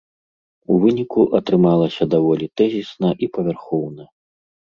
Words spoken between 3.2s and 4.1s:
і павярхоўна.